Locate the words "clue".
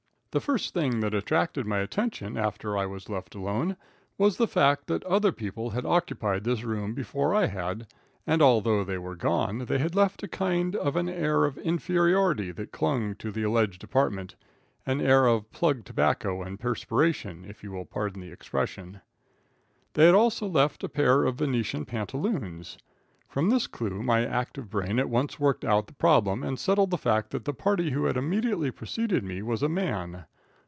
23.65-24.03